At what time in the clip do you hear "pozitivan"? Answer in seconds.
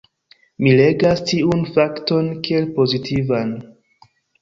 2.81-3.57